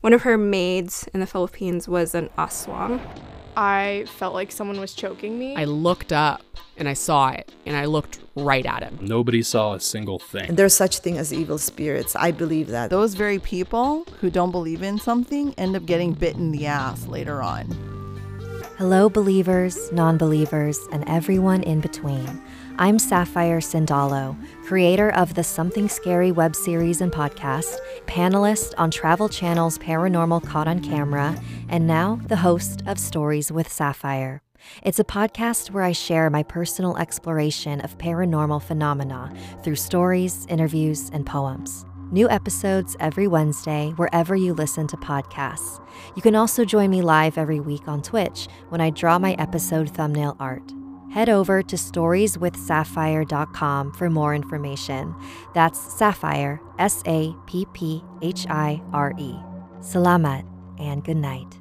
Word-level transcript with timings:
One 0.00 0.12
of 0.12 0.22
her 0.22 0.38
maids 0.38 1.08
in 1.12 1.18
the 1.18 1.26
Philippines 1.26 1.88
was 1.88 2.14
an 2.14 2.30
aswang. 2.38 3.00
I 3.56 4.04
felt 4.06 4.32
like 4.32 4.52
someone 4.52 4.78
was 4.78 4.94
choking 4.94 5.36
me. 5.36 5.56
I 5.56 5.64
looked 5.64 6.12
up 6.12 6.42
and 6.76 6.88
I 6.88 6.92
saw 6.92 7.30
it 7.30 7.52
and 7.66 7.76
I 7.76 7.86
looked 7.86 8.20
right 8.36 8.64
at 8.64 8.84
him. 8.84 8.96
Nobody 9.00 9.42
saw 9.42 9.74
a 9.74 9.80
single 9.80 10.20
thing. 10.20 10.50
And 10.50 10.56
there's 10.56 10.74
such 10.74 11.00
thing 11.00 11.18
as 11.18 11.32
evil 11.32 11.58
spirits. 11.58 12.14
I 12.14 12.30
believe 12.30 12.68
that. 12.68 12.90
Those 12.90 13.14
very 13.14 13.40
people 13.40 14.06
who 14.20 14.30
don't 14.30 14.52
believe 14.52 14.84
in 14.84 15.00
something 15.00 15.52
end 15.54 15.74
up 15.74 15.84
getting 15.84 16.12
bit 16.12 16.36
in 16.36 16.52
the 16.52 16.66
ass 16.66 17.08
later 17.08 17.42
on. 17.42 17.66
Hello, 18.78 19.08
believers, 19.08 19.90
non 19.90 20.16
believers, 20.16 20.78
and 20.92 21.02
everyone 21.08 21.64
in 21.64 21.80
between. 21.80 22.40
I'm 22.76 23.00
Sapphire 23.00 23.58
Sandalo, 23.58 24.40
creator 24.62 25.10
of 25.14 25.34
the 25.34 25.42
Something 25.42 25.88
Scary 25.88 26.30
web 26.30 26.54
series 26.54 27.00
and 27.00 27.10
podcast, 27.10 27.76
panelist 28.06 28.74
on 28.78 28.92
Travel 28.92 29.28
Channel's 29.28 29.78
Paranormal 29.78 30.46
Caught 30.46 30.68
on 30.68 30.78
Camera, 30.78 31.36
and 31.68 31.88
now 31.88 32.20
the 32.28 32.36
host 32.36 32.84
of 32.86 33.00
Stories 33.00 33.50
with 33.50 33.68
Sapphire. 33.68 34.42
It's 34.84 35.00
a 35.00 35.04
podcast 35.04 35.72
where 35.72 35.82
I 35.82 35.90
share 35.90 36.30
my 36.30 36.44
personal 36.44 36.96
exploration 36.98 37.80
of 37.80 37.98
paranormal 37.98 38.62
phenomena 38.62 39.34
through 39.64 39.74
stories, 39.74 40.46
interviews, 40.48 41.10
and 41.12 41.26
poems. 41.26 41.84
New 42.10 42.26
episodes 42.30 42.96
every 43.00 43.26
Wednesday, 43.26 43.92
wherever 43.96 44.34
you 44.34 44.54
listen 44.54 44.86
to 44.86 44.96
podcasts. 44.96 45.78
You 46.16 46.22
can 46.22 46.34
also 46.34 46.64
join 46.64 46.88
me 46.88 47.02
live 47.02 47.36
every 47.36 47.60
week 47.60 47.86
on 47.86 48.00
Twitch 48.00 48.48
when 48.70 48.80
I 48.80 48.88
draw 48.88 49.18
my 49.18 49.34
episode 49.34 49.90
thumbnail 49.90 50.34
art. 50.40 50.72
Head 51.12 51.28
over 51.28 51.62
to 51.62 51.76
storieswithsapphire.com 51.76 53.92
for 53.92 54.08
more 54.08 54.34
information. 54.34 55.14
That's 55.54 55.78
Sapphire, 55.78 56.62
S 56.78 57.02
A 57.06 57.34
P 57.46 57.66
P 57.74 58.02
H 58.22 58.46
I 58.48 58.80
R 58.94 59.12
E. 59.18 59.34
Salamat 59.80 60.46
and 60.78 61.04
good 61.04 61.18
night. 61.18 61.60